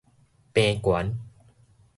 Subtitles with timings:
[0.55, 1.13] 平懸